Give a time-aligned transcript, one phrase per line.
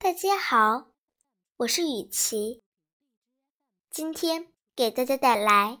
[0.00, 0.90] 大家好，
[1.56, 2.62] 我是雨琪。
[3.90, 5.80] 今天给大家带来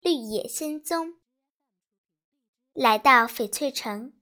[0.00, 1.08] 绿野仙踪》。
[2.72, 4.14] 来到翡翠城，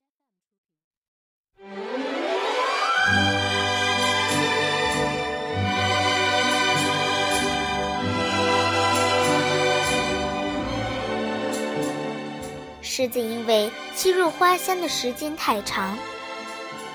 [12.82, 15.96] 狮子因为吸入花香的时间太长，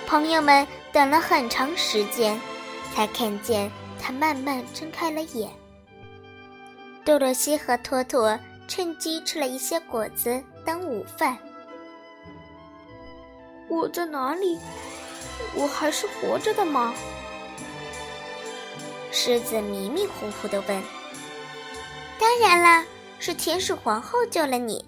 [0.06, 0.68] 朋友们。
[0.92, 2.40] 等了很长时间，
[2.94, 3.72] 才看见
[4.02, 5.50] 他慢慢睁开了眼。
[7.06, 11.38] 多罗西和托托趁机吃了一些果子当午饭。
[13.68, 14.60] 我在哪里？
[15.56, 16.94] 我还是活着的吗？
[19.12, 20.84] 狮子迷迷糊糊的问。
[22.20, 22.86] 当然啦，
[23.20, 24.86] 是田鼠皇后救了你。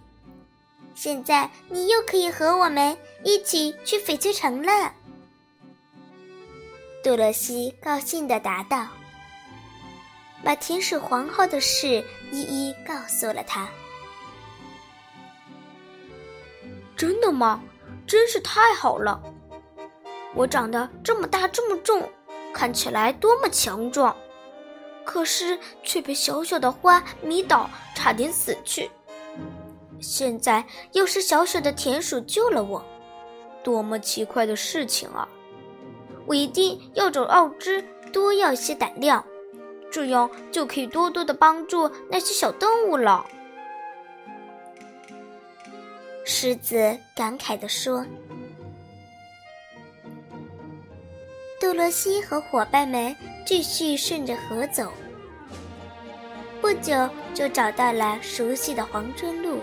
[0.93, 4.93] 现在你又可以和我们一起去翡翠城了。
[7.03, 8.87] 杜洛西高兴地答道
[10.45, 13.67] ：“把天使皇后的事一一告诉了他。
[16.95, 17.63] ”“真的吗？
[18.05, 19.19] 真是太好了！
[20.35, 22.07] 我长得这么大这么重，
[22.53, 24.15] 看起来多么强壮，
[25.03, 28.91] 可是却被小小的花迷倒，差点死去。
[29.99, 32.85] 现在又是小小的田鼠救了我，
[33.63, 35.27] 多么奇怪的事情啊！”
[36.25, 37.83] 我一定要找奥兹
[38.13, 39.25] 多要些胆量，
[39.91, 43.25] 这样就可以多多的帮助那些小动物了。
[46.23, 48.05] 狮子感慨地说
[51.59, 53.13] ：“杜罗西和伙伴们
[53.45, 54.91] 继续顺着河走，
[56.61, 56.93] 不久
[57.33, 59.59] 就找到了熟悉的黄砖路。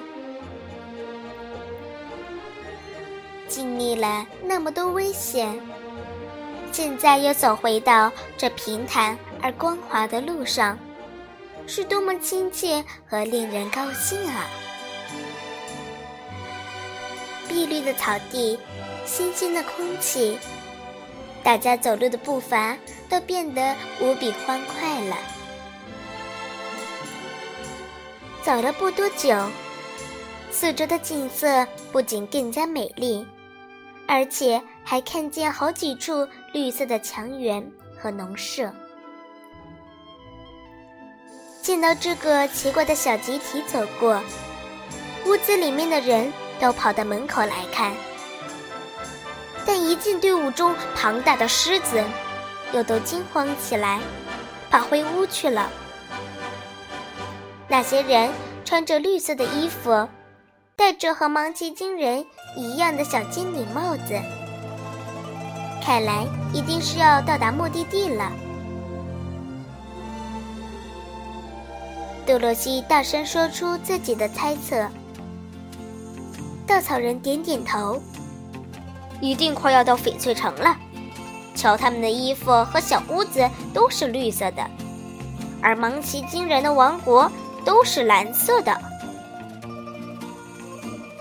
[3.47, 5.59] 经历了那么多危险。”
[6.79, 10.79] 现在又走回到这平坦而光滑的路上，
[11.67, 14.47] 是多么亲切和令人高兴啊！
[17.49, 18.57] 碧绿的草地，
[19.05, 20.39] 新鲜的空气，
[21.43, 22.79] 大家走路的步伐
[23.09, 25.17] 都变得无比欢快了。
[28.45, 29.35] 走了不多久，
[30.53, 33.27] 四周的景色不仅更加美丽。
[34.11, 36.27] 而且还看见好几处
[36.59, 37.65] 绿色的墙垣
[37.97, 38.69] 和农舍。
[41.63, 44.21] 见到这个奇怪的小集体走过，
[45.25, 47.95] 屋子里面的人都跑到门口来看。
[49.65, 52.03] 但一见队伍中庞大的狮子，
[52.73, 54.01] 又都惊慌起来，
[54.69, 55.71] 跑回屋去了。
[57.69, 58.33] 那些人
[58.65, 60.09] 穿着绿色的衣服。
[60.75, 62.25] 戴着和芒奇金人
[62.57, 64.15] 一样的小尖顶帽子，
[65.81, 68.31] 看来一定是要到达目的地了。
[72.27, 74.87] 杜洛西大声说出自己的猜测。
[76.67, 78.03] 稻草人点点头，
[79.23, 80.77] 一定快要到翡翠城了。
[81.55, 84.63] 瞧，他们的衣服和小屋子都是绿色的，
[85.63, 87.33] 而芒奇金人的王国
[87.65, 88.79] 都是蓝色的。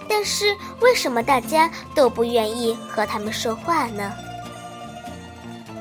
[0.09, 4.11] 但是为什么大家都不愿意和他们说话呢？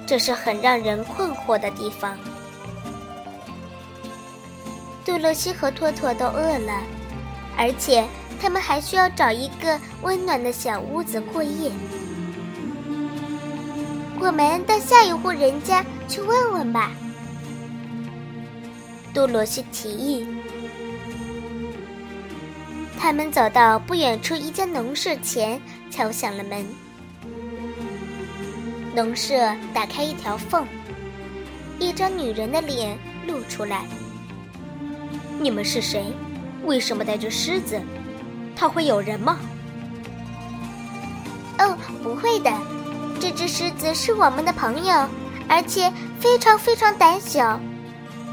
[0.06, 2.16] 这是很让人困惑的地方。
[5.04, 6.82] 杜洛西和托托都饿了，
[7.56, 8.06] 而且
[8.40, 11.70] 他们还需要找一个温暖的小屋子过夜。
[14.18, 16.92] 我们到下一户人家去问问吧。
[19.12, 20.26] 杜洛西提议。
[22.98, 26.85] 他们走到不远处一家农舍前，敲响了门。
[28.96, 29.34] 农舍
[29.74, 30.66] 打开一条缝，
[31.78, 32.96] 一张女人的脸
[33.26, 33.84] 露出来。
[35.38, 36.14] 你们是谁？
[36.64, 37.78] 为什么带着狮子？
[38.56, 39.38] 它会咬人吗？
[41.58, 42.50] 哦，不会的，
[43.20, 45.06] 这只狮子是我们的朋友，
[45.46, 47.60] 而且非常非常胆小，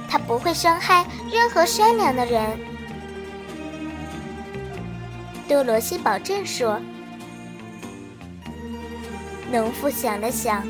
[0.07, 2.57] 它不会伤害任何善良的人。
[5.45, 6.79] 多罗西保证说
[9.53, 10.67] ：“农妇想了想，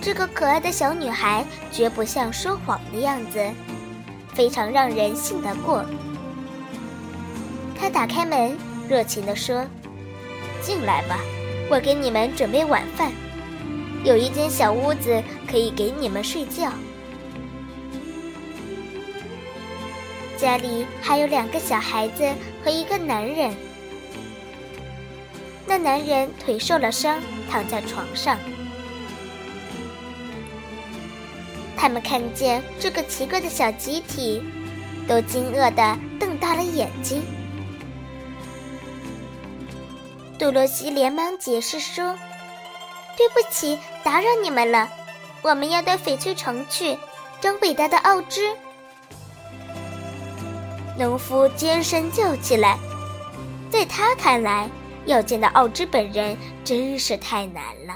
[0.00, 3.44] 这个可爱的小女孩绝不像说谎的样子，
[4.32, 5.84] 非常让人信得过。”
[7.76, 8.56] 他打开门，
[8.88, 9.66] 热情地说
[10.62, 11.18] ：“进来吧，
[11.68, 13.10] 我给你们准备晚饭，
[14.04, 15.20] 有一间小屋子
[15.50, 16.70] 可以给你们睡觉，
[20.38, 22.22] 家里还有两个小孩子
[22.64, 23.52] 和一个男人。”
[25.66, 27.20] 那男人腿受了伤，
[27.50, 28.38] 躺在床上。
[31.76, 34.42] 他们看见这个奇怪的小集体，
[35.06, 37.22] 都惊愕地瞪大了眼睛。
[40.38, 42.16] 杜罗西连忙解释说
[43.16, 44.88] ：“对不起，打扰你们了，
[45.42, 46.98] 我们要到翡翠城去
[47.40, 48.54] 找伟大的奥芝。”
[50.98, 52.78] 农夫尖声叫起来，
[53.70, 54.68] 在他看来，
[55.06, 57.94] 要见到奥芝本人真是太难了。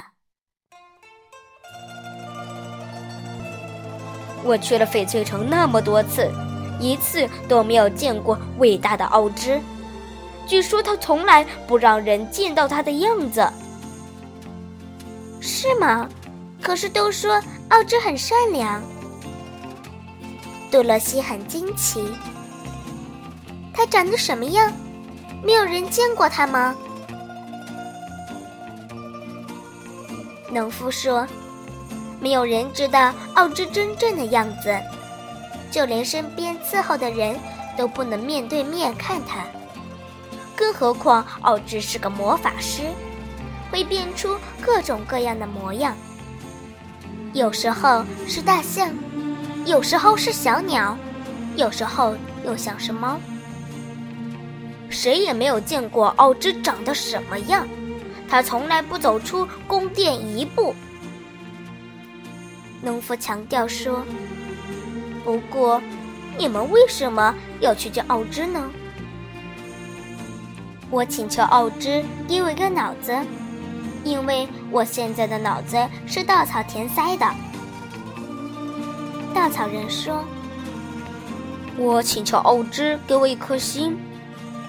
[4.43, 6.31] 我去了翡翠城那么多次，
[6.81, 9.61] 一次都没有见过伟大的奥芝。
[10.47, 13.47] 据说他从来不让人见到他的样子。
[15.41, 16.09] 是吗？
[16.63, 18.83] 可是都说奥芝很善良。
[20.71, 22.05] 杜洛西很惊奇。
[23.75, 24.73] 他长得什么样？
[25.43, 26.75] 没有人见过他吗？
[30.53, 31.27] 农夫说。
[32.23, 34.79] 没有人知道奥芝真正的样子，
[35.71, 37.35] 就连身边伺候的人
[37.79, 39.39] 都不能面对面看他，
[40.55, 42.83] 更何况奥芝是个魔法师，
[43.71, 45.97] 会变出各种各样的模样。
[47.33, 48.91] 有时候是大象，
[49.65, 50.95] 有时候是小鸟，
[51.57, 52.15] 有时候
[52.45, 53.19] 又像是猫。
[54.91, 57.67] 谁也没有见过奥芝长得什么样，
[58.31, 60.75] 他从来不走出宫殿一步。
[62.81, 64.05] 农夫强调说
[65.25, 65.83] ：“不过，
[66.39, 68.71] 你们为什么要去见奥芝呢？”
[70.89, 73.17] 我请求奥芝给我一个脑子，
[74.03, 75.77] 因为我现在的脑子
[76.07, 77.27] 是稻草填塞的。
[79.35, 80.25] 稻草人说
[81.77, 83.97] ：“我请求奥芝给我一颗心，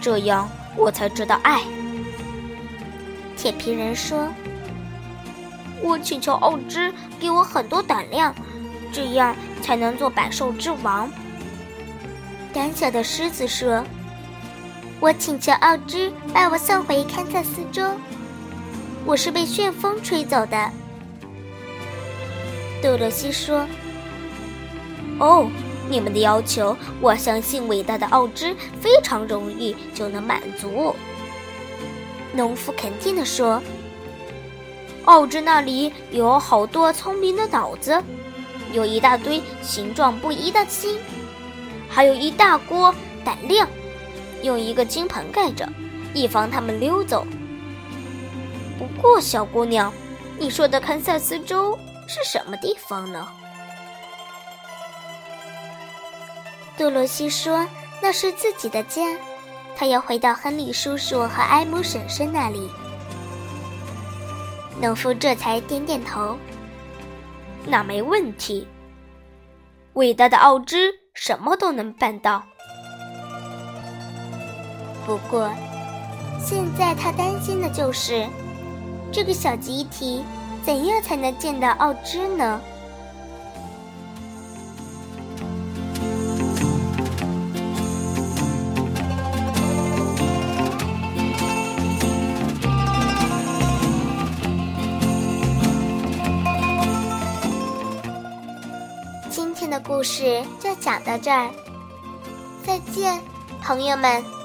[0.01, 1.61] 这样我才知道爱。”
[3.41, 4.31] 铁皮人说。
[5.81, 8.35] 我请求奥芝给我很多胆量，
[8.93, 11.09] 这样才能做百兽之王。
[12.53, 13.83] 胆小的狮子说
[15.01, 17.89] ：“我请求奥芝把我送回堪萨斯州，
[19.05, 20.71] 我是被旋风吹走的。”
[22.79, 23.65] 杜洛西说
[25.17, 25.49] ：“哦，
[25.89, 30.95] 你们的要求，我相信伟大的奥芝非常容易就能满足。”
[32.33, 33.61] 农夫肯定地说。
[35.05, 38.01] 奥芝那里有好多聪明的脑子，
[38.71, 40.99] 有一大堆形状不一的心，
[41.89, 42.93] 还有一大锅
[43.25, 43.67] 胆量，
[44.43, 45.67] 用一个金盆盖着，
[46.13, 47.25] 以防他们溜走。
[48.77, 49.91] 不过，小姑娘，
[50.37, 53.27] 你说的堪萨斯州是什么地方呢？
[56.77, 57.67] 杜罗西说
[58.01, 59.01] ：“那是自己的家，
[59.75, 62.69] 他要回到亨利叔叔和埃姆婶婶那里。”
[64.81, 66.37] 农夫这才点点头。
[67.65, 68.67] 那没问题。
[69.93, 72.41] 伟大的奥芝什么都能办到。
[75.05, 75.51] 不过，
[76.39, 78.25] 现在他担心的就是
[79.11, 80.23] 这个小集体
[80.63, 82.61] 怎样才能见到奥芝呢？
[99.71, 101.49] 的故事就讲到这儿，
[102.67, 103.19] 再见，
[103.63, 104.40] 朋友们。